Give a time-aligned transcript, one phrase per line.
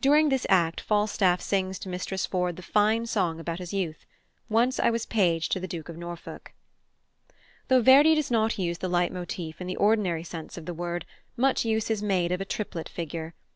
[0.00, 4.06] During this act Falstaff sings to Mistress Ford the fine song about his youth,
[4.48, 6.52] "Once I was page to the Duke of Norfolk."
[7.66, 11.04] Though Verdi does not use the leit motif in the ordinary sense of the word,
[11.36, 13.34] much use is made of a triplet figure.